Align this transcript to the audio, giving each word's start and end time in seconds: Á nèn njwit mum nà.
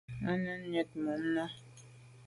Á 0.29 0.31
nèn 0.43 0.59
njwit 0.63 0.91
mum 1.03 1.23
nà. 1.35 1.45